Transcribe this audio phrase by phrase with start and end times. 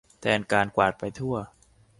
[0.21, 1.35] แทนการกวาดไปทั่ว